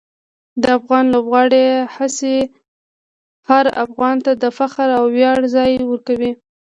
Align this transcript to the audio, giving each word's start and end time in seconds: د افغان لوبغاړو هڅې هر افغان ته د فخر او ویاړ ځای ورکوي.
د 0.61 0.63
افغان 0.77 1.05
لوبغاړو 1.13 1.65
هڅې 1.95 2.35
هر 3.49 3.65
افغان 3.85 4.15
ته 4.25 4.31
د 4.43 4.45
فخر 4.57 4.87
او 4.99 5.03
ویاړ 5.15 5.39
ځای 5.55 5.71
ورکوي. 5.91 6.31